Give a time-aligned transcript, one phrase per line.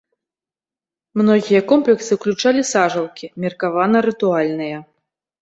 [1.21, 4.77] Многія комплексы ўключалі сажалкі, меркавана рытуальныя.